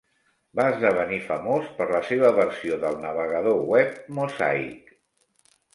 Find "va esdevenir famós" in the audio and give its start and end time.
0.59-1.69